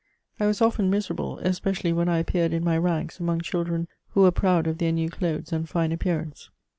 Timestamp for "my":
2.63-2.75